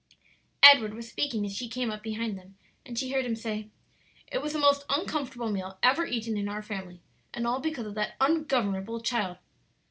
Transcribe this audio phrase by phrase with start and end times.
[0.63, 2.57] Edward was speaking as she came up behind them,
[2.87, 3.69] and she heard him say,
[4.31, 7.01] "It was the most uncomfortable meal ever eaten in our family;
[7.35, 9.37] and all because of that ungovernable child."